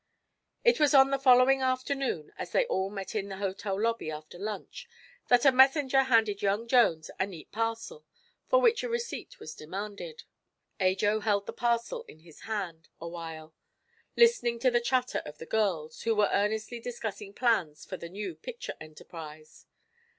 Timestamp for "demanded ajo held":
9.53-11.45